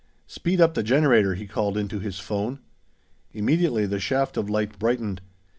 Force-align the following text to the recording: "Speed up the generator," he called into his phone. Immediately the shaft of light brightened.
"Speed 0.25 0.59
up 0.59 0.73
the 0.73 0.81
generator," 0.81 1.35
he 1.35 1.45
called 1.45 1.77
into 1.77 1.99
his 1.99 2.17
phone. 2.17 2.57
Immediately 3.33 3.85
the 3.85 3.99
shaft 3.99 4.35
of 4.35 4.49
light 4.49 4.79
brightened. 4.79 5.21